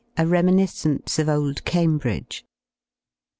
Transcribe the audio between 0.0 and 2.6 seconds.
A REMINISCENCE OF OLD CAMBRIDGE.